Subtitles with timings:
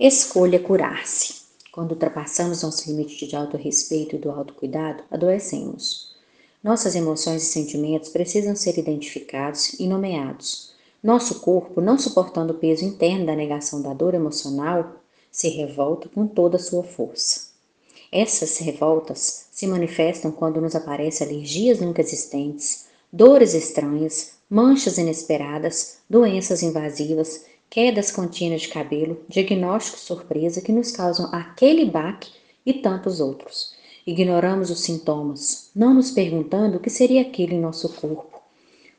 [0.00, 1.42] Escolha curar-se.
[1.70, 6.16] Quando ultrapassamos nosso limite de autorrespeito e do autocuidado, adoecemos.
[6.64, 10.72] Nossas emoções e sentimentos precisam ser identificados e nomeados.
[11.02, 14.96] Nosso corpo, não suportando o peso interno da negação da dor emocional,
[15.30, 17.50] se revolta com toda a sua força.
[18.10, 26.62] Essas revoltas se manifestam quando nos aparecem alergias nunca existentes, dores estranhas, manchas inesperadas, doenças
[26.62, 32.30] invasivas, quedas contínuas de cabelo, diagnóstico surpresa que nos causam aquele baque
[32.66, 33.72] e tantos outros.
[34.06, 38.38] Ignoramos os sintomas, não nos perguntando o que seria aquilo em nosso corpo,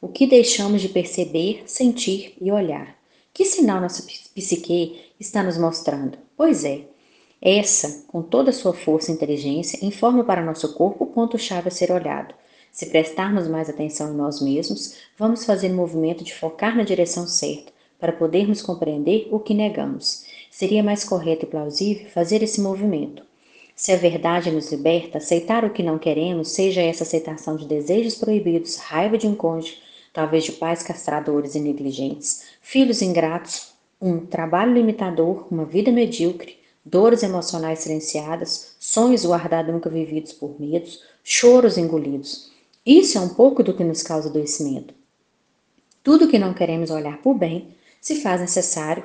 [0.00, 2.96] o que deixamos de perceber, sentir e olhar.
[3.34, 6.16] Que sinal nossa psique está nos mostrando?
[6.34, 6.86] Pois é,
[7.42, 11.70] essa, com toda a sua força e inteligência, informa para nosso corpo o ponto-chave a
[11.70, 12.34] ser olhado.
[12.70, 17.26] Se prestarmos mais atenção em nós mesmos, vamos fazer o movimento de focar na direção
[17.26, 17.70] certa,
[18.02, 20.24] para podermos compreender o que negamos.
[20.50, 23.22] Seria mais correto e plausível fazer esse movimento.
[23.76, 28.16] Se a verdade nos liberta, aceitar o que não queremos, seja essa aceitação de desejos
[28.16, 29.78] proibidos, raiva de um cônjuge,
[30.12, 37.22] talvez de pais castradores e negligentes, filhos ingratos, um trabalho limitador, uma vida medíocre, dores
[37.22, 42.50] emocionais silenciadas, sonhos guardados nunca vividos por medos, choros engolidos.
[42.84, 44.92] Isso é um pouco do que nos causa adoecimento.
[46.02, 47.68] Tudo que não queremos olhar por bem,
[48.02, 49.04] se faz necessário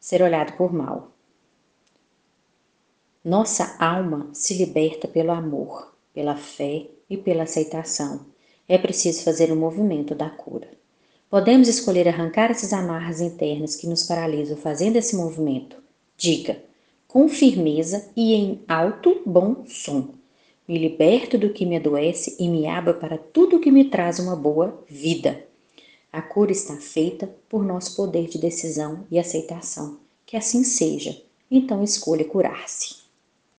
[0.00, 1.12] ser olhado por mal.
[3.24, 8.26] Nossa alma se liberta pelo amor, pela fé e pela aceitação.
[8.68, 10.68] É preciso fazer o um movimento da cura.
[11.30, 15.76] Podemos escolher arrancar esses amarras internos que nos paralisam fazendo esse movimento.
[16.16, 16.60] Diga,
[17.06, 20.08] com firmeza e em alto bom som.
[20.66, 24.34] Me liberto do que me adoece e me abro para tudo que me traz uma
[24.34, 25.45] boa vida.
[26.16, 29.98] A cura está feita por nosso poder de decisão e aceitação.
[30.24, 31.22] Que assim seja.
[31.50, 33.05] Então escolha curar-se.